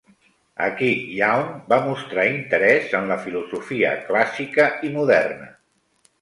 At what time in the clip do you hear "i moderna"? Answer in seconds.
4.89-5.53